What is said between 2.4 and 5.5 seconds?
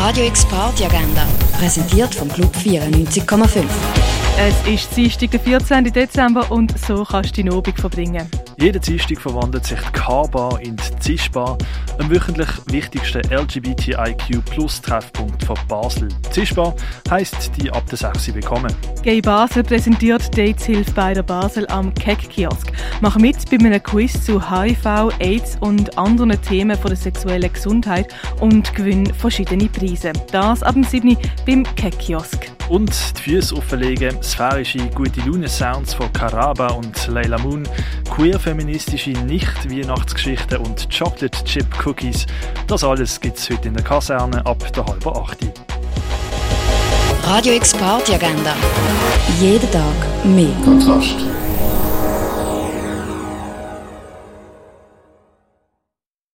94,5. Es ist Dienstag, der